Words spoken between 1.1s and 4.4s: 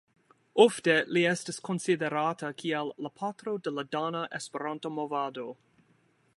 li estas konsiderata kiel "la patro de la dana